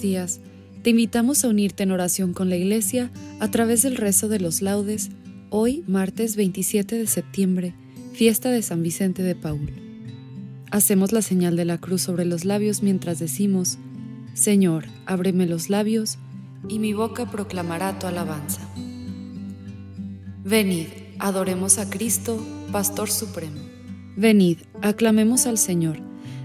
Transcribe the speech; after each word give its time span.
Días. 0.00 0.40
Te 0.82 0.90
invitamos 0.90 1.44
a 1.44 1.48
unirte 1.48 1.82
en 1.82 1.90
oración 1.90 2.32
con 2.32 2.48
la 2.48 2.56
Iglesia 2.56 3.10
a 3.40 3.50
través 3.50 3.82
del 3.82 3.96
rezo 3.96 4.28
de 4.28 4.40
los 4.40 4.62
laudes, 4.62 5.10
hoy 5.50 5.84
martes 5.86 6.36
27 6.36 6.96
de 6.96 7.06
septiembre, 7.06 7.74
fiesta 8.12 8.50
de 8.50 8.62
San 8.62 8.82
Vicente 8.82 9.22
de 9.22 9.34
Paul. 9.34 9.70
Hacemos 10.70 11.12
la 11.12 11.20
señal 11.20 11.56
de 11.56 11.66
la 11.66 11.78
cruz 11.78 12.02
sobre 12.02 12.24
los 12.24 12.44
labios 12.44 12.82
mientras 12.82 13.18
decimos, 13.18 13.78
Señor, 14.34 14.86
ábreme 15.04 15.46
los 15.46 15.68
labios, 15.68 16.18
y 16.68 16.78
mi 16.78 16.94
boca 16.94 17.30
proclamará 17.30 17.98
tu 17.98 18.06
alabanza. 18.06 18.60
Venid, 20.44 20.86
adoremos 21.18 21.78
a 21.78 21.90
Cristo, 21.90 22.44
Pastor 22.72 23.10
Supremo. 23.10 23.60
Venid, 24.16 24.58
aclamemos 24.80 25.46
al 25.46 25.58
Señor, 25.58 26.00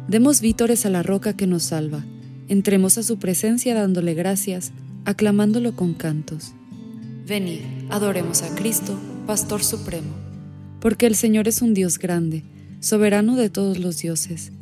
demos 0.08 0.42
vítores 0.42 0.86
a 0.86 0.90
la 0.90 1.02
roca 1.02 1.38
que 1.38 1.48
nos 1.48 1.64
salva 1.64 2.04
Entremos 2.50 2.98
a 2.98 3.04
su 3.04 3.20
presencia 3.20 3.76
dándole 3.76 4.14
gracias, 4.14 4.72
aclamándolo 5.04 5.76
con 5.76 5.94
cantos. 5.94 6.54
Venid, 7.28 7.60
adoremos 7.90 8.42
a 8.42 8.56
Cristo, 8.56 8.98
Pastor 9.26 9.64
Supremo. 9.64 10.14
Porque 10.80 11.08
el 11.08 11.16
Señor 11.16 11.50
es 11.50 11.62
un 11.62 11.74
Dios 11.74 12.00
grande, 12.00 12.44
soberano 12.80 13.36
de 13.36 13.50
todos 13.50 13.80
los 13.80 13.98
dioses. 13.98 14.54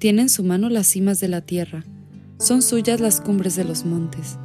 Tiene 0.00 0.22
en 0.22 0.28
su 0.28 0.42
mano 0.42 0.68
las 0.68 0.88
cimas 0.88 1.20
de 1.20 1.28
la 1.28 1.40
tierra, 1.40 1.84
son 2.40 2.60
suyas 2.60 3.00
las 3.00 3.20
cumbres 3.20 3.54
de 3.54 3.64
los 3.64 3.84
montes. 3.84 4.36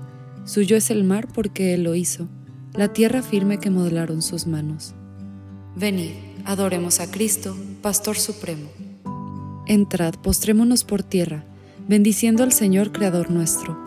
Suyo 0.45 0.77
es 0.77 0.91
el 0.91 1.03
mar 1.03 1.27
porque 1.33 1.73
Él 1.73 1.83
lo 1.83 1.95
hizo, 1.95 2.27
la 2.75 2.93
tierra 2.93 3.23
firme 3.23 3.57
que 3.57 3.71
modelaron 3.71 4.21
sus 4.21 4.45
manos. 4.45 4.93
Venid, 5.75 6.11
adoremos 6.45 6.99
a 6.99 7.09
Cristo, 7.09 7.57
Pastor 7.81 8.17
Supremo. 8.17 8.69
Entrad, 9.65 10.13
postrémonos 10.15 10.83
por 10.83 11.01
tierra 11.01 11.43
bendiciendo 11.87 12.43
al 12.43 12.51
Señor 12.51 12.91
Creador 12.91 13.29
nuestro, 13.29 13.77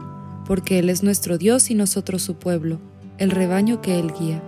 porque 0.47 0.79
Él 0.79 0.91
es 0.91 1.03
nuestro 1.03 1.39
Dios 1.39 1.71
y 1.71 1.75
nosotros 1.75 2.23
su 2.23 2.37
pueblo, 2.37 2.79
el 3.19 3.31
rebaño 3.31 3.81
que 3.81 3.99
Él 3.99 4.12
guía. 4.19 4.43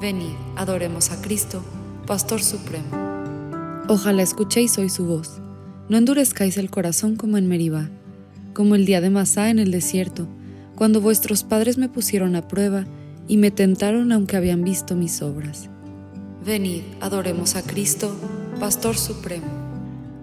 Venid, 0.00 0.34
adoremos 0.56 1.10
a 1.10 1.20
Cristo, 1.20 1.62
Pastor 2.06 2.42
Supremo. 2.42 2.88
Ojalá 3.88 4.22
escuchéis 4.22 4.78
hoy 4.78 4.88
su 4.88 5.04
voz. 5.04 5.40
No 5.88 5.98
endurezcáis 5.98 6.56
el 6.56 6.70
corazón 6.70 7.16
como 7.16 7.36
en 7.36 7.48
Meribá, 7.48 7.90
como 8.54 8.74
el 8.74 8.86
día 8.86 9.00
de 9.00 9.10
Masá 9.10 9.50
en 9.50 9.58
el 9.58 9.70
desierto, 9.70 10.26
cuando 10.76 11.00
vuestros 11.00 11.44
padres 11.44 11.76
me 11.76 11.88
pusieron 11.88 12.36
a 12.36 12.48
prueba 12.48 12.86
y 13.28 13.36
me 13.36 13.50
tentaron 13.50 14.12
aunque 14.12 14.36
habían 14.36 14.64
visto 14.64 14.94
mis 14.96 15.20
obras. 15.22 15.68
Venid, 16.44 16.82
adoremos 17.00 17.56
a 17.56 17.62
Cristo, 17.62 18.16
Pastor 18.58 18.96
Supremo. 18.96 19.69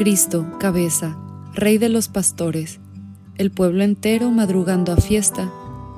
Cristo, 0.00 0.50
cabeza, 0.58 1.14
Rey 1.52 1.76
de 1.76 1.90
los 1.90 2.08
pastores, 2.08 2.80
el 3.36 3.50
pueblo 3.50 3.84
entero 3.84 4.30
madrugando 4.30 4.92
a 4.92 4.96
fiesta, 4.96 5.52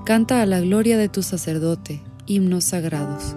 canta 0.04 0.42
a 0.42 0.46
la 0.46 0.60
gloria 0.60 0.98
de 0.98 1.08
tu 1.08 1.22
sacerdote, 1.22 2.02
himnos 2.26 2.64
sagrados. 2.64 3.36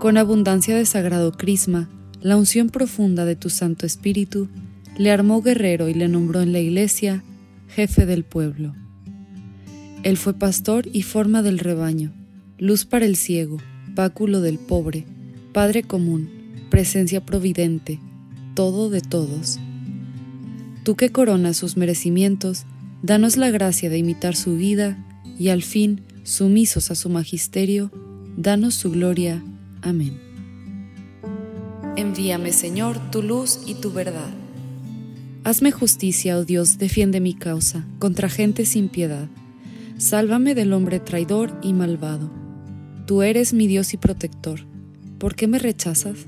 Con 0.00 0.18
abundancia 0.18 0.76
de 0.76 0.84
sagrado 0.84 1.32
crisma, 1.32 1.88
la 2.20 2.36
unción 2.36 2.68
profunda 2.68 3.24
de 3.24 3.36
tu 3.36 3.48
Santo 3.48 3.86
Espíritu, 3.86 4.50
le 4.98 5.10
armó 5.10 5.40
guerrero 5.40 5.88
y 5.88 5.94
le 5.94 6.08
nombró 6.08 6.42
en 6.42 6.52
la 6.52 6.58
iglesia 6.58 7.24
jefe 7.68 8.04
del 8.04 8.22
pueblo. 8.22 8.74
Él 10.02 10.18
fue 10.18 10.34
pastor 10.34 10.88
y 10.92 11.00
forma 11.00 11.40
del 11.40 11.58
rebaño, 11.58 12.12
luz 12.58 12.84
para 12.84 13.06
el 13.06 13.16
ciego, 13.16 13.56
báculo 13.94 14.42
del 14.42 14.58
pobre, 14.58 15.06
Padre 15.54 15.84
común, 15.84 16.28
presencia 16.68 17.24
providente, 17.24 17.98
todo 18.54 18.90
de 18.90 19.00
todos. 19.00 19.58
Tú 20.84 20.96
que 20.96 21.10
coronas 21.10 21.56
sus 21.56 21.76
merecimientos, 21.76 22.64
danos 23.02 23.36
la 23.36 23.50
gracia 23.50 23.90
de 23.90 23.98
imitar 23.98 24.36
su 24.36 24.56
vida 24.56 24.98
y 25.38 25.48
al 25.48 25.62
fin, 25.62 26.02
sumisos 26.22 26.90
a 26.90 26.94
su 26.94 27.08
magisterio, 27.08 27.90
danos 28.36 28.74
su 28.74 28.90
gloria. 28.90 29.42
Amén. 29.82 30.18
Envíame, 31.96 32.52
Señor, 32.52 32.98
tu 33.10 33.22
luz 33.22 33.60
y 33.66 33.74
tu 33.74 33.92
verdad. 33.92 34.32
Hazme 35.44 35.70
justicia, 35.70 36.38
oh 36.38 36.44
Dios, 36.44 36.78
defiende 36.78 37.20
mi 37.20 37.34
causa 37.34 37.86
contra 37.98 38.28
gente 38.28 38.64
sin 38.64 38.88
piedad. 38.88 39.28
Sálvame 39.98 40.54
del 40.54 40.72
hombre 40.72 41.00
traidor 41.00 41.58
y 41.62 41.72
malvado. 41.72 42.30
Tú 43.06 43.22
eres 43.22 43.52
mi 43.52 43.66
Dios 43.66 43.94
y 43.94 43.96
protector. 43.96 44.60
¿Por 45.18 45.34
qué 45.34 45.46
me 45.46 45.58
rechazas? 45.58 46.26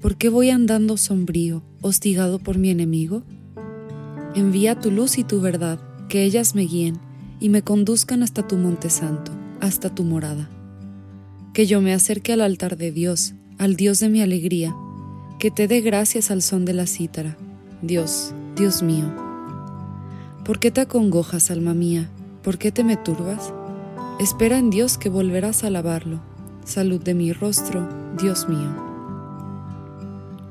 ¿Por 0.00 0.16
qué 0.16 0.28
voy 0.28 0.50
andando 0.50 0.96
sombrío, 0.96 1.64
hostigado 1.80 2.38
por 2.38 2.56
mi 2.56 2.70
enemigo? 2.70 3.24
Envía 4.36 4.78
tu 4.78 4.92
luz 4.92 5.18
y 5.18 5.24
tu 5.24 5.40
verdad, 5.40 5.80
que 6.08 6.22
ellas 6.22 6.54
me 6.54 6.62
guíen 6.62 6.98
y 7.40 7.48
me 7.48 7.62
conduzcan 7.62 8.22
hasta 8.22 8.46
tu 8.46 8.56
monte 8.56 8.90
santo, 8.90 9.32
hasta 9.60 9.92
tu 9.92 10.04
morada. 10.04 10.48
Que 11.52 11.66
yo 11.66 11.80
me 11.80 11.94
acerque 11.94 12.32
al 12.32 12.42
altar 12.42 12.76
de 12.76 12.92
Dios, 12.92 13.34
al 13.58 13.74
Dios 13.74 13.98
de 13.98 14.08
mi 14.08 14.20
alegría, 14.20 14.72
que 15.40 15.50
te 15.50 15.66
dé 15.66 15.80
gracias 15.80 16.30
al 16.30 16.42
son 16.42 16.64
de 16.64 16.74
la 16.74 16.86
cítara. 16.86 17.36
Dios, 17.82 18.32
Dios 18.56 18.84
mío. 18.84 19.12
¿Por 20.44 20.60
qué 20.60 20.70
te 20.70 20.80
acongojas, 20.80 21.50
alma 21.50 21.74
mía? 21.74 22.08
¿Por 22.44 22.58
qué 22.58 22.70
te 22.70 22.84
me 22.84 22.96
turbas? 22.96 23.52
Espera 24.20 24.58
en 24.58 24.70
Dios 24.70 24.96
que 24.96 25.08
volverás 25.08 25.64
a 25.64 25.66
alabarlo. 25.66 26.20
Salud 26.64 27.02
de 27.02 27.14
mi 27.14 27.32
rostro, 27.32 27.88
Dios 28.16 28.48
mío. 28.48 28.87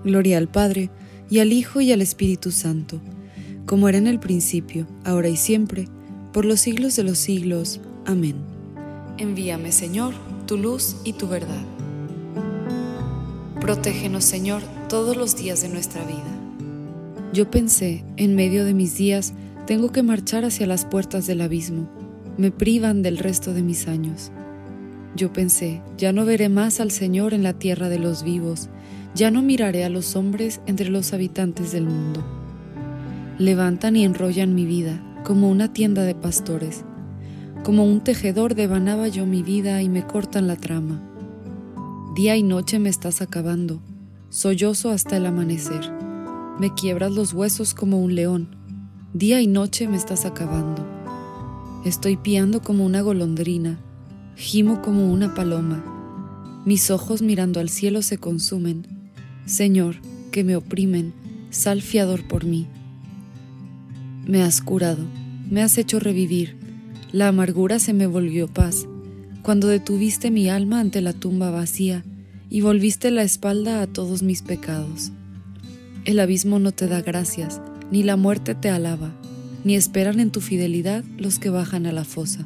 Gloria 0.07 0.37
al 0.37 0.47
Padre, 0.47 0.89
y 1.29 1.39
al 1.39 1.51
Hijo, 1.51 1.81
y 1.81 1.91
al 1.91 2.01
Espíritu 2.01 2.51
Santo, 2.51 3.01
como 3.65 3.89
era 3.89 3.97
en 3.97 4.07
el 4.07 4.19
principio, 4.19 4.87
ahora 5.03 5.27
y 5.27 5.35
siempre, 5.35 5.89
por 6.31 6.45
los 6.45 6.61
siglos 6.61 6.95
de 6.95 7.03
los 7.03 7.17
siglos. 7.17 7.81
Amén. 8.05 8.37
Envíame, 9.17 9.73
Señor, 9.73 10.13
tu 10.45 10.57
luz 10.57 10.95
y 11.03 11.11
tu 11.13 11.27
verdad. 11.27 11.61
Protégenos, 13.59 14.23
Señor, 14.23 14.61
todos 14.87 15.17
los 15.17 15.35
días 15.35 15.61
de 15.61 15.67
nuestra 15.67 16.05
vida. 16.05 16.37
Yo 17.33 17.51
pensé, 17.51 18.05
en 18.15 18.35
medio 18.35 18.63
de 18.63 18.73
mis 18.73 18.95
días, 18.95 19.33
tengo 19.65 19.91
que 19.91 20.03
marchar 20.03 20.45
hacia 20.45 20.67
las 20.67 20.85
puertas 20.85 21.27
del 21.27 21.41
abismo. 21.41 21.89
Me 22.37 22.51
privan 22.51 23.01
del 23.01 23.17
resto 23.17 23.53
de 23.53 23.63
mis 23.63 23.89
años. 23.89 24.31
Yo 25.15 25.33
pensé, 25.33 25.81
ya 25.97 26.11
no 26.11 26.25
veré 26.25 26.49
más 26.49 26.79
al 26.79 26.91
Señor 26.91 27.33
en 27.33 27.43
la 27.43 27.53
tierra 27.53 27.89
de 27.89 27.99
los 27.99 28.23
vivos, 28.23 28.69
ya 29.15 29.31
no 29.31 29.41
miraré 29.41 29.83
a 29.83 29.89
los 29.89 30.15
hombres 30.15 30.61
entre 30.67 30.89
los 30.89 31.13
habitantes 31.13 31.71
del 31.71 31.85
mundo. 31.85 32.23
Levantan 33.39 33.95
y 33.95 34.03
enrollan 34.03 34.53
mi 34.53 34.65
vida 34.65 35.01
como 35.23 35.49
una 35.49 35.73
tienda 35.73 36.03
de 36.03 36.15
pastores. 36.15 36.85
Como 37.63 37.83
un 37.83 38.01
tejedor 38.01 38.55
devanaba 38.55 39.07
yo 39.07 39.25
mi 39.25 39.43
vida 39.43 39.81
y 39.81 39.89
me 39.89 40.05
cortan 40.05 40.47
la 40.47 40.55
trama. 40.55 41.01
Día 42.15 42.35
y 42.35 42.43
noche 42.43 42.79
me 42.79 42.89
estás 42.89 43.21
acabando, 43.21 43.81
sollozo 44.29 44.89
hasta 44.89 45.17
el 45.17 45.25
amanecer. 45.25 45.91
Me 46.59 46.73
quiebras 46.73 47.11
los 47.11 47.33
huesos 47.33 47.73
como 47.73 47.99
un 47.99 48.15
león. 48.15 48.55
Día 49.13 49.41
y 49.41 49.47
noche 49.47 49.87
me 49.87 49.97
estás 49.97 50.25
acabando. 50.25 50.85
Estoy 51.85 52.17
piando 52.17 52.61
como 52.61 52.85
una 52.85 53.01
golondrina, 53.01 53.79
gimo 54.37 54.83
como 54.83 55.11
una 55.11 55.33
paloma. 55.33 55.83
Mis 56.63 56.91
ojos 56.91 57.23
mirando 57.23 57.59
al 57.59 57.69
cielo 57.69 58.03
se 58.03 58.19
consumen. 58.19 58.85
Señor, 59.45 59.95
que 60.31 60.43
me 60.43 60.55
oprimen, 60.55 61.13
sal 61.49 61.81
fiador 61.81 62.27
por 62.27 62.45
mí. 62.45 62.67
Me 64.27 64.43
has 64.43 64.61
curado, 64.61 65.03
me 65.49 65.63
has 65.63 65.79
hecho 65.79 65.99
revivir, 65.99 66.55
la 67.11 67.29
amargura 67.29 67.79
se 67.79 67.93
me 67.93 68.05
volvió 68.05 68.47
paz, 68.47 68.85
cuando 69.41 69.69
detuviste 69.69 70.29
mi 70.29 70.49
alma 70.49 70.81
ante 70.81 71.01
la 71.01 71.13
tumba 71.13 71.49
vacía 71.49 72.03
y 72.49 72.61
volviste 72.61 73.09
la 73.09 73.23
espalda 73.23 73.81
a 73.81 73.87
todos 73.87 74.21
mis 74.21 74.43
pecados. 74.43 75.11
El 76.05 76.19
abismo 76.19 76.59
no 76.59 76.73
te 76.73 76.87
da 76.87 77.01
gracias, 77.01 77.59
ni 77.91 78.03
la 78.03 78.17
muerte 78.17 78.53
te 78.53 78.69
alaba, 78.69 79.15
ni 79.63 79.75
esperan 79.75 80.19
en 80.19 80.29
tu 80.29 80.41
fidelidad 80.41 81.03
los 81.17 81.39
que 81.39 81.49
bajan 81.49 81.87
a 81.87 81.91
la 81.91 82.03
fosa. 82.03 82.45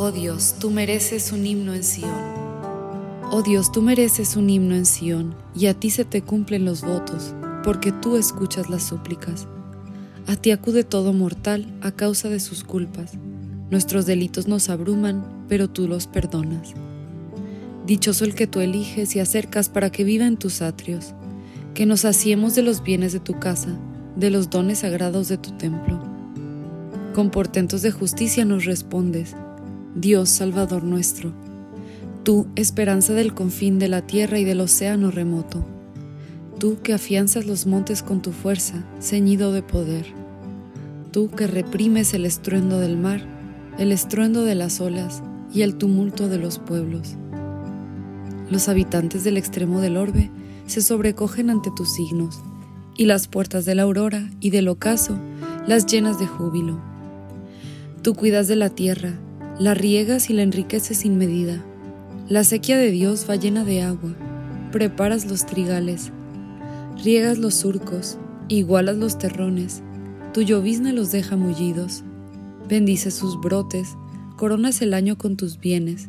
Oh 0.00 0.12
Dios, 0.12 0.54
tú 0.60 0.70
mereces 0.70 1.32
un 1.32 1.44
himno 1.44 1.74
en 1.74 1.82
Sión. 1.82 2.14
Oh 3.32 3.42
Dios, 3.42 3.72
tú 3.72 3.82
mereces 3.82 4.36
un 4.36 4.48
himno 4.48 4.76
en 4.76 4.86
Sión, 4.86 5.34
y 5.56 5.66
a 5.66 5.74
ti 5.74 5.90
se 5.90 6.04
te 6.04 6.22
cumplen 6.22 6.64
los 6.64 6.82
votos, 6.82 7.34
porque 7.64 7.90
tú 7.90 8.16
escuchas 8.16 8.70
las 8.70 8.84
súplicas. 8.84 9.48
A 10.28 10.36
ti 10.36 10.52
acude 10.52 10.84
todo 10.84 11.12
mortal 11.12 11.66
a 11.80 11.90
causa 11.90 12.28
de 12.28 12.38
sus 12.38 12.62
culpas. 12.62 13.14
Nuestros 13.70 14.06
delitos 14.06 14.46
nos 14.46 14.68
abruman, 14.68 15.24
pero 15.48 15.68
tú 15.68 15.88
los 15.88 16.06
perdonas. 16.06 16.74
Dichoso 17.84 18.24
el 18.24 18.36
que 18.36 18.46
tú 18.46 18.60
eliges 18.60 19.16
y 19.16 19.18
acercas 19.18 19.68
para 19.68 19.90
que 19.90 20.04
viva 20.04 20.26
en 20.26 20.36
tus 20.36 20.62
atrios, 20.62 21.12
que 21.74 21.86
nos 21.86 22.04
hacemos 22.04 22.54
de 22.54 22.62
los 22.62 22.84
bienes 22.84 23.12
de 23.12 23.18
tu 23.18 23.40
casa, 23.40 23.76
de 24.14 24.30
los 24.30 24.48
dones 24.48 24.78
sagrados 24.78 25.26
de 25.26 25.38
tu 25.38 25.50
templo. 25.58 26.00
Con 27.16 27.30
portentos 27.30 27.82
de 27.82 27.90
justicia 27.90 28.44
nos 28.44 28.64
respondes, 28.64 29.34
Dios 30.00 30.28
Salvador 30.28 30.84
nuestro, 30.84 31.32
tú 32.22 32.46
esperanza 32.54 33.14
del 33.14 33.34
confín 33.34 33.80
de 33.80 33.88
la 33.88 34.02
tierra 34.02 34.38
y 34.38 34.44
del 34.44 34.60
océano 34.60 35.10
remoto, 35.10 35.66
tú 36.60 36.78
que 36.84 36.92
afianzas 36.92 37.46
los 37.46 37.66
montes 37.66 38.04
con 38.04 38.22
tu 38.22 38.30
fuerza, 38.30 38.84
ceñido 39.00 39.50
de 39.50 39.62
poder, 39.62 40.06
tú 41.10 41.28
que 41.30 41.48
reprimes 41.48 42.14
el 42.14 42.26
estruendo 42.26 42.78
del 42.78 42.96
mar, 42.96 43.22
el 43.76 43.90
estruendo 43.90 44.44
de 44.44 44.54
las 44.54 44.80
olas 44.80 45.20
y 45.52 45.62
el 45.62 45.74
tumulto 45.74 46.28
de 46.28 46.38
los 46.38 46.60
pueblos. 46.60 47.16
Los 48.52 48.68
habitantes 48.68 49.24
del 49.24 49.36
extremo 49.36 49.80
del 49.80 49.96
orbe 49.96 50.30
se 50.66 50.80
sobrecogen 50.80 51.50
ante 51.50 51.72
tus 51.74 51.92
signos, 51.92 52.40
y 52.96 53.06
las 53.06 53.26
puertas 53.26 53.64
de 53.64 53.74
la 53.74 53.82
aurora 53.82 54.30
y 54.38 54.50
del 54.50 54.68
ocaso 54.68 55.18
las 55.66 55.86
llenas 55.86 56.20
de 56.20 56.28
júbilo. 56.28 56.80
Tú 58.02 58.14
cuidas 58.14 58.46
de 58.46 58.54
la 58.54 58.70
tierra, 58.70 59.18
la 59.58 59.74
riegas 59.74 60.30
y 60.30 60.34
la 60.34 60.42
enriqueces 60.42 60.98
sin 60.98 61.18
medida. 61.18 61.64
La 62.28 62.44
sequía 62.44 62.78
de 62.78 62.92
Dios 62.92 63.26
va 63.28 63.34
llena 63.34 63.64
de 63.64 63.82
agua. 63.82 64.14
Preparas 64.70 65.26
los 65.26 65.46
trigales, 65.46 66.12
riegas 67.02 67.38
los 67.38 67.54
surcos, 67.54 68.18
igualas 68.48 68.96
los 68.96 69.18
terrones. 69.18 69.82
Tu 70.32 70.42
llovizna 70.42 70.92
los 70.92 71.10
deja 71.10 71.36
mullidos. 71.36 72.04
Bendices 72.68 73.14
sus 73.14 73.40
brotes, 73.40 73.96
coronas 74.36 74.80
el 74.80 74.94
año 74.94 75.18
con 75.18 75.36
tus 75.36 75.58
bienes. 75.58 76.08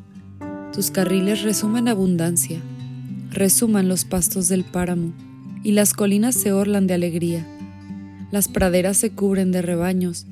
Tus 0.72 0.92
carriles 0.92 1.42
resuman 1.42 1.88
abundancia, 1.88 2.62
resuman 3.32 3.88
los 3.88 4.06
pastos 4.06 4.48
del 4.50 4.64
páramo, 4.64 5.14
y 5.64 5.72
las 5.72 5.94
colinas 5.94 6.36
se 6.36 6.52
orlan 6.52 6.86
de 6.86 6.94
alegría. 6.94 7.48
Las 8.30 8.48
praderas 8.48 8.98
se 8.98 9.10
cubren 9.10 9.52
de 9.52 9.64
rebaños, 9.64 10.28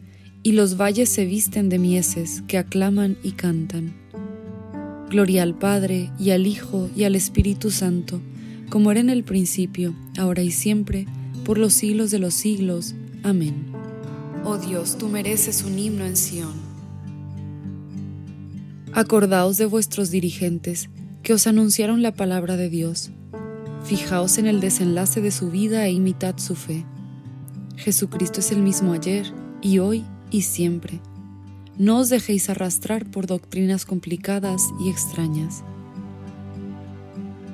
y 0.47 0.53
los 0.53 0.77
valles 0.77 1.09
se 1.09 1.25
visten 1.25 1.67
de 1.67 1.77
mieses 1.77 2.41
que 2.47 2.57
aclaman 2.57 3.17
y 3.21 3.33
cantan. 3.33 3.93
Gloria 5.09 5.43
al 5.43 5.55
Padre, 5.55 6.09
y 6.17 6.29
al 6.29 6.47
Hijo, 6.47 6.89
y 6.95 7.03
al 7.03 7.17
Espíritu 7.17 7.69
Santo, 7.69 8.21
como 8.69 8.89
era 8.89 9.01
en 9.01 9.09
el 9.09 9.25
principio, 9.25 9.93
ahora 10.17 10.43
y 10.43 10.51
siempre, 10.51 11.05
por 11.43 11.57
los 11.57 11.73
siglos 11.73 12.11
de 12.11 12.19
los 12.19 12.33
siglos. 12.33 12.95
Amén. 13.23 13.73
Oh 14.45 14.57
Dios, 14.57 14.97
tú 14.97 15.09
mereces 15.09 15.65
un 15.65 15.77
himno 15.77 16.05
en 16.05 16.15
Sión. 16.15 16.53
Acordaos 18.93 19.57
de 19.57 19.65
vuestros 19.65 20.11
dirigentes, 20.11 20.89
que 21.23 21.33
os 21.33 21.45
anunciaron 21.45 22.01
la 22.01 22.13
palabra 22.13 22.55
de 22.55 22.69
Dios. 22.69 23.11
Fijaos 23.83 24.37
en 24.37 24.47
el 24.47 24.61
desenlace 24.61 25.19
de 25.19 25.31
su 25.31 25.51
vida 25.51 25.85
e 25.85 25.91
imitad 25.91 26.37
su 26.37 26.55
fe. 26.55 26.85
Jesucristo 27.75 28.39
es 28.39 28.53
el 28.53 28.61
mismo 28.61 28.93
ayer 28.93 29.33
y 29.61 29.79
hoy 29.79 30.05
y 30.31 30.43
siempre. 30.43 30.99
No 31.77 31.99
os 31.99 32.09
dejéis 32.09 32.49
arrastrar 32.49 33.05
por 33.05 33.27
doctrinas 33.27 33.85
complicadas 33.85 34.61
y 34.83 34.89
extrañas. 34.89 35.63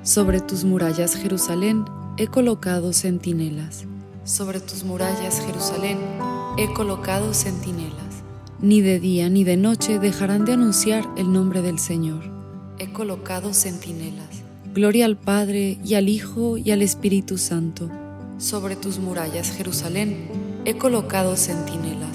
Sobre 0.04 0.42
tus 0.42 0.64
murallas, 0.64 1.16
Jerusalén, 1.16 1.86
he 2.18 2.28
colocado 2.28 2.94
centinelas. 2.94 3.86
Sobre 4.24 4.60
tus 4.60 4.84
murallas, 4.84 5.42
Jerusalén, 5.46 5.98
he 6.58 6.72
colocado 6.74 7.34
centinelas. 7.34 8.24
Ni 8.62 8.82
de 8.82 9.00
día 9.00 9.30
ni 9.30 9.44
de 9.44 9.58
noche 9.58 10.00
dejarán 10.00 10.46
de 10.46 10.54
anunciar 10.54 11.06
el 11.18 11.34
nombre 11.34 11.62
del 11.62 11.80
Señor. 11.80 12.24
He 12.80 12.94
colocado 12.94 13.54
centinelas. 13.54 14.44
Gloria 14.74 15.06
al 15.06 15.18
Padre 15.18 15.80
y 15.84 15.96
al 15.96 16.08
Hijo 16.08 16.58
y 16.58 16.72
al 16.72 16.82
Espíritu 16.82 17.38
Santo. 17.38 17.90
Sobre 18.38 18.76
tus 18.76 19.00
murallas, 19.00 19.52
Jerusalén, 19.52 20.30
he 20.66 20.78
colocado 20.78 21.36
centinelas. 21.36 22.13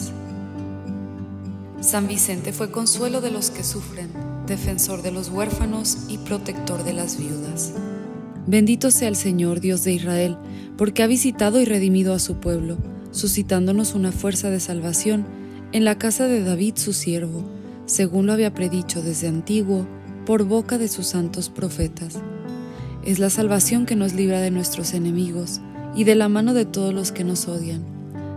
San 1.81 2.09
Vicente 2.09 2.53
fue 2.53 2.73
consuelo 2.73 3.21
de 3.21 3.31
los 3.31 3.51
que 3.53 3.63
sufren, 3.63 4.09
defensor 4.49 5.03
de 5.03 5.13
los 5.13 5.29
huérfanos 5.31 6.07
y 6.09 6.19
protector 6.19 6.83
de 6.83 6.93
las 6.93 7.19
viudas. 7.19 7.73
Bendito 8.49 8.91
sea 8.91 9.09
el 9.09 9.15
Señor 9.15 9.61
Dios 9.61 9.85
de 9.85 9.93
Israel, 9.93 10.37
porque 10.77 11.05
ha 11.05 11.07
visitado 11.07 11.61
y 11.61 11.65
redimido 11.65 12.15
a 12.15 12.19
su 12.19 12.41
pueblo, 12.41 12.79
suscitándonos 13.13 13.95
una 13.95 14.11
fuerza 14.11 14.51
de 14.51 14.59
salvación 14.59 15.25
en 15.71 15.85
la 15.85 15.99
casa 15.99 16.27
de 16.27 16.43
David 16.43 16.75
su 16.77 16.93
siervo, 16.93 17.45
según 17.87 18.27
lo 18.27 18.33
había 18.33 18.55
predicho 18.55 19.01
desde 19.01 19.29
antiguo 19.29 19.87
por 20.27 20.45
boca 20.45 20.79
de 20.79 20.89
sus 20.89 21.07
santos 21.07 21.49
profetas. 21.49 22.19
Es 23.05 23.21
la 23.21 23.31
salvación 23.31 23.87
que 23.87 23.95
nos 23.95 24.15
libra 24.15 24.41
de 24.41 24.51
nuestros 24.51 24.95
enemigos 24.95 25.61
y 25.95 26.03
de 26.03 26.17
la 26.17 26.29
mano 26.29 26.55
de 26.55 26.65
todos 26.65 26.93
los 26.93 27.13
que 27.13 27.23
nos 27.23 27.47
odian, 27.47 27.85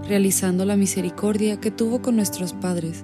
realizando 0.07 0.63
la 0.63 0.77
misericordia 0.77 1.59
que 1.59 1.71
tuvo 1.71 2.03
con 2.03 2.15
nuestros 2.15 2.53
padres, 2.53 3.03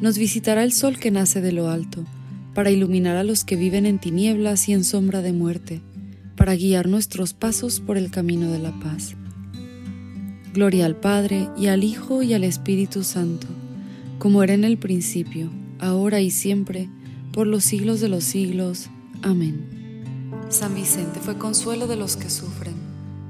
nos 0.00 0.18
visitará 0.18 0.62
el 0.62 0.72
sol 0.72 0.98
que 0.98 1.10
nace 1.10 1.40
de 1.40 1.52
lo 1.52 1.68
alto, 1.68 2.04
para 2.54 2.70
iluminar 2.70 3.16
a 3.16 3.24
los 3.24 3.44
que 3.44 3.56
viven 3.56 3.86
en 3.86 3.98
tinieblas 3.98 4.68
y 4.68 4.72
en 4.72 4.84
sombra 4.84 5.22
de 5.22 5.32
muerte, 5.32 5.82
para 6.36 6.54
guiar 6.54 6.88
nuestros 6.88 7.32
pasos 7.32 7.80
por 7.80 7.96
el 7.96 8.10
camino 8.10 8.50
de 8.50 8.58
la 8.58 8.78
paz. 8.80 9.14
Gloria 10.52 10.86
al 10.86 10.96
Padre, 10.96 11.48
y 11.56 11.66
al 11.66 11.84
Hijo, 11.84 12.22
y 12.22 12.32
al 12.32 12.44
Espíritu 12.44 13.04
Santo, 13.04 13.46
como 14.18 14.42
era 14.42 14.54
en 14.54 14.64
el 14.64 14.78
principio, 14.78 15.50
ahora 15.78 16.20
y 16.20 16.30
siempre, 16.30 16.88
por 17.32 17.46
los 17.46 17.64
siglos 17.64 18.00
de 18.00 18.08
los 18.08 18.24
siglos. 18.24 18.88
Amén. 19.22 19.76
San 20.48 20.74
Vicente 20.74 21.20
fue 21.20 21.36
consuelo 21.36 21.86
de 21.86 21.96
los 21.96 22.16
que 22.16 22.30
sufren, 22.30 22.74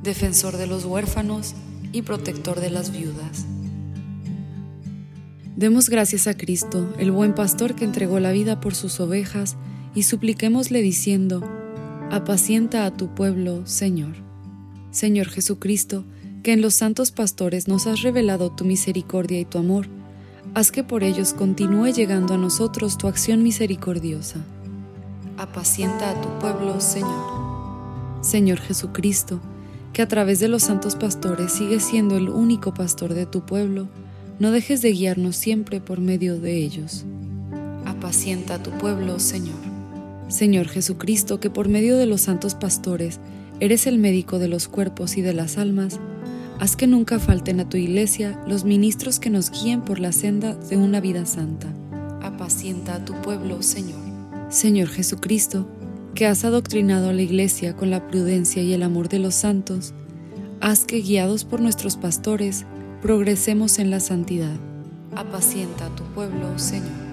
defensor 0.03 0.57
de 0.57 0.67
los 0.67 0.85
huérfanos 0.85 1.55
y 1.93 2.03
protector 2.03 2.61
de 2.61 2.71
las 2.71 2.93
viudas. 2.93 3.47
Demos 5.57 5.89
gracias 5.89 6.27
a 6.27 6.37
Cristo, 6.37 6.93
el 6.99 7.11
buen 7.11 7.35
pastor 7.35 7.75
que 7.75 7.87
entregó 7.87 8.21
la 8.21 8.31
vida 8.31 8.61
por 8.61 8.75
sus 8.75 9.01
ovejas, 9.01 9.57
y 9.95 10.03
supliquémosle 10.03 10.83
diciendo, 10.83 11.43
apacienta 12.11 12.85
a 12.85 12.95
tu 12.95 13.15
pueblo, 13.15 13.67
Señor. 13.67 14.17
Señor 14.91 15.29
Jesucristo, 15.29 16.05
que 16.43 16.53
en 16.53 16.61
los 16.61 16.75
santos 16.75 17.11
pastores 17.11 17.69
nos 17.69 17.87
has 17.87 18.03
revelado 18.03 18.51
tu 18.53 18.67
misericordia 18.67 19.41
y 19.41 19.47
tu 19.47 19.57
amor, 19.57 19.89
haz 20.53 20.71
que 20.71 20.85
por 20.85 21.03
ellos 21.03 21.33
continúe 21.33 21.87
llegando 21.87 22.35
a 22.35 22.39
nosotros 22.39 22.99
tu 22.99 23.09
acción 23.09 23.43
misericordiosa. 23.43 24.45
Apacienta 25.39 26.11
a 26.11 26.21
tu 26.21 26.29
pueblo, 26.39 26.83
Señor. 26.83 28.21
Señor 28.21 28.59
Jesucristo, 28.59 29.41
que 29.95 30.03
a 30.03 30.09
través 30.09 30.39
de 30.39 30.49
los 30.49 30.65
santos 30.65 30.97
pastores 30.97 31.51
sigues 31.51 31.83
siendo 31.83 32.19
el 32.19 32.29
único 32.29 32.75
pastor 32.75 33.15
de 33.15 33.25
tu 33.25 33.47
pueblo, 33.47 33.89
no 34.39 34.51
dejes 34.51 34.83
de 34.83 34.93
guiarnos 34.93 35.37
siempre 35.37 35.81
por 35.81 36.01
medio 36.01 36.39
de 36.39 36.57
ellos. 36.57 37.05
Apacienta 37.85 38.55
a 38.55 38.63
tu 38.63 38.71
pueblo, 38.73 39.19
Señor. 39.19 39.57
Señor 40.29 40.69
Jesucristo, 40.69 41.41
que 41.41 41.51
por 41.51 41.69
medio 41.69 41.97
de 41.97 42.07
los 42.07 42.23
santos 42.23 42.55
pastores 42.55 43.21
eres 43.61 43.87
el 43.87 43.99
médico 43.99 44.39
de 44.39 44.49
los 44.49 44.69
cuerpos 44.69 45.17
y 45.17 45.23
de 45.23 45.33
las 45.33 45.57
almas, 45.57 46.01
Haz 46.59 46.75
que 46.75 46.87
nunca 46.87 47.19
falten 47.19 47.61
a 47.61 47.69
tu 47.69 47.77
iglesia 47.77 48.41
los 48.47 48.65
ministros 48.65 49.21
que 49.21 49.29
nos 49.29 49.51
guíen 49.51 49.83
por 49.83 50.01
la 50.01 50.11
senda 50.13 50.55
de 50.55 50.79
una 50.79 51.01
vida 51.01 51.27
santa. 51.27 51.69
Apacienta 52.23 52.95
a 52.95 53.05
tu 53.05 53.13
pueblo, 53.21 53.61
Señor. 53.61 54.01
Señor 54.49 54.89
Jesucristo, 54.89 55.69
que 56.15 56.27
has 56.27 56.47
adoctrinado 56.47 57.11
a 57.11 57.13
la 57.13 57.21
iglesia 57.21 57.77
con 57.77 57.91
la 57.91 58.09
prudencia 58.09 58.63
y 58.63 58.73
el 58.73 58.83
amor 58.83 59.11
de 59.11 59.19
los 59.19 59.35
santos, 59.35 59.93
haz 60.63 60.87
que, 60.87 61.03
guiados 61.03 61.45
por 61.45 61.61
nuestros 61.61 61.99
pastores, 61.99 62.65
progresemos 63.03 63.79
en 63.79 63.91
la 63.91 64.01
santidad. 64.01 64.57
Apacienta 65.15 65.87
a 65.87 65.95
tu 65.95 66.05
pueblo, 66.15 66.59
Señor. 66.59 67.07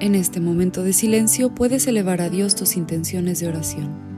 En 0.00 0.14
este 0.14 0.40
momento 0.40 0.82
de 0.82 0.92
silencio 0.92 1.54
puedes 1.54 1.86
elevar 1.86 2.20
a 2.20 2.30
Dios 2.30 2.54
tus 2.54 2.76
intenciones 2.76 3.40
de 3.40 3.48
oración. 3.48 4.10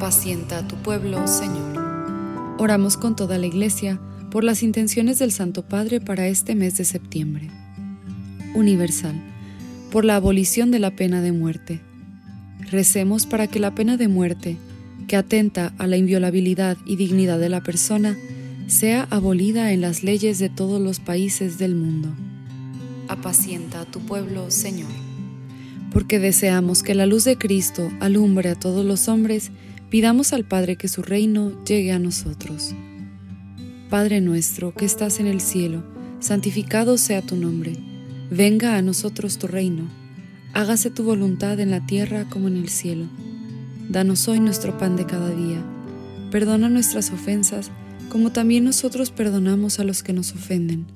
apacienta 0.00 0.58
a 0.58 0.66
tu 0.66 0.76
pueblo, 0.76 1.26
Señor. 1.28 2.56
Oramos 2.58 2.96
con 2.96 3.14
toda 3.14 3.38
la 3.38 3.46
Iglesia 3.46 4.00
por 4.30 4.44
las 4.44 4.62
intenciones 4.62 5.18
del 5.18 5.32
Santo 5.32 5.66
Padre 5.66 6.00
para 6.00 6.28
este 6.28 6.54
mes 6.54 6.76
de 6.76 6.84
septiembre. 6.84 7.50
Universal, 8.54 9.14
por 9.90 10.04
la 10.04 10.16
abolición 10.16 10.70
de 10.70 10.78
la 10.78 10.94
pena 10.94 11.20
de 11.20 11.32
muerte. 11.32 11.80
Recemos 12.70 13.26
para 13.26 13.46
que 13.46 13.58
la 13.58 13.74
pena 13.74 13.96
de 13.96 14.08
muerte, 14.08 14.56
que 15.08 15.16
atenta 15.16 15.74
a 15.78 15.86
la 15.86 15.96
inviolabilidad 15.96 16.76
y 16.86 16.96
dignidad 16.96 17.38
de 17.38 17.48
la 17.48 17.62
persona, 17.62 18.16
sea 18.66 19.08
abolida 19.10 19.72
en 19.72 19.80
las 19.80 20.02
leyes 20.02 20.38
de 20.38 20.48
todos 20.48 20.80
los 20.80 21.00
países 21.00 21.58
del 21.58 21.74
mundo. 21.74 22.08
Apacienta 23.08 23.80
a 23.80 23.84
tu 23.84 24.00
pueblo, 24.00 24.50
Señor. 24.50 24.90
Porque 25.92 26.20
deseamos 26.20 26.84
que 26.84 26.94
la 26.94 27.06
luz 27.06 27.24
de 27.24 27.36
Cristo 27.36 27.90
alumbre 27.98 28.50
a 28.50 28.54
todos 28.54 28.84
los 28.84 29.08
hombres 29.08 29.50
Pidamos 29.90 30.32
al 30.32 30.44
Padre 30.44 30.76
que 30.76 30.86
su 30.86 31.02
reino 31.02 31.64
llegue 31.64 31.90
a 31.90 31.98
nosotros. 31.98 32.72
Padre 33.90 34.20
nuestro 34.20 34.72
que 34.72 34.84
estás 34.84 35.18
en 35.18 35.26
el 35.26 35.40
cielo, 35.40 35.82
santificado 36.20 36.96
sea 36.96 37.22
tu 37.22 37.34
nombre. 37.34 37.72
Venga 38.30 38.76
a 38.76 38.82
nosotros 38.82 39.36
tu 39.36 39.48
reino. 39.48 39.88
Hágase 40.52 40.90
tu 40.90 41.02
voluntad 41.02 41.58
en 41.58 41.72
la 41.72 41.84
tierra 41.84 42.24
como 42.30 42.46
en 42.46 42.56
el 42.56 42.68
cielo. 42.68 43.06
Danos 43.88 44.28
hoy 44.28 44.38
nuestro 44.38 44.78
pan 44.78 44.94
de 44.94 45.06
cada 45.06 45.34
día. 45.34 45.60
Perdona 46.30 46.68
nuestras 46.68 47.10
ofensas 47.10 47.72
como 48.10 48.30
también 48.30 48.62
nosotros 48.62 49.10
perdonamos 49.10 49.80
a 49.80 49.84
los 49.84 50.04
que 50.04 50.12
nos 50.12 50.32
ofenden. 50.36 50.86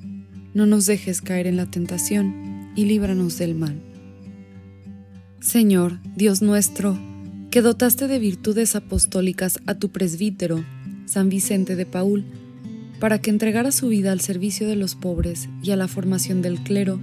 No 0.54 0.64
nos 0.64 0.86
dejes 0.86 1.20
caer 1.20 1.48
en 1.48 1.56
la 1.56 1.66
tentación 1.66 2.70
y 2.76 2.84
líbranos 2.84 3.38
del 3.38 3.56
mal. 3.56 3.82
Señor, 5.40 5.98
Dios 6.14 6.42
nuestro, 6.42 6.96
que 7.50 7.60
dotaste 7.60 8.06
de 8.06 8.20
virtudes 8.20 8.76
apostólicas 8.76 9.58
a 9.66 9.74
tu 9.74 9.90
presbítero, 9.90 10.64
San 11.06 11.28
Vicente 11.28 11.74
de 11.74 11.86
Paul, 11.86 12.24
para 13.00 13.20
que 13.20 13.30
entregara 13.30 13.72
su 13.72 13.88
vida 13.88 14.12
al 14.12 14.20
servicio 14.20 14.68
de 14.68 14.76
los 14.76 14.94
pobres 14.94 15.48
y 15.62 15.72
a 15.72 15.76
la 15.76 15.88
formación 15.88 16.42
del 16.42 16.60
clero, 16.60 17.00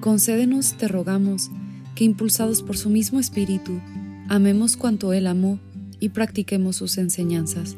concédenos, 0.00 0.74
te 0.76 0.88
rogamos, 0.88 1.50
que 1.94 2.04
impulsados 2.04 2.62
por 2.62 2.76
su 2.76 2.90
mismo 2.90 3.20
espíritu, 3.20 3.80
amemos 4.28 4.76
cuanto 4.76 5.12
Él 5.12 5.26
amó 5.26 5.58
y 6.00 6.10
practiquemos 6.10 6.76
sus 6.76 6.98
enseñanzas. 6.98 7.76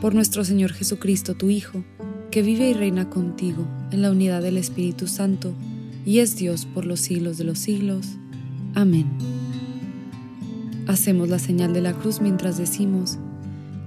Por 0.00 0.14
nuestro 0.14 0.44
Señor 0.44 0.72
Jesucristo, 0.72 1.34
tu 1.34 1.50
Hijo, 1.50 1.84
que 2.30 2.42
vive 2.42 2.70
y 2.70 2.72
reina 2.74 3.10
contigo 3.10 3.66
en 3.90 4.02
la 4.02 4.10
unidad 4.10 4.42
del 4.42 4.56
Espíritu 4.56 5.06
Santo, 5.06 5.54
y 6.04 6.18
es 6.18 6.36
Dios 6.36 6.66
por 6.66 6.86
los 6.86 7.00
siglos 7.00 7.38
de 7.38 7.44
los 7.44 7.58
siglos. 7.58 8.06
Amén. 8.74 9.06
Hacemos 10.86 11.28
la 11.28 11.38
señal 11.38 11.72
de 11.72 11.80
la 11.80 11.92
cruz 11.92 12.20
mientras 12.20 12.56
decimos, 12.56 13.18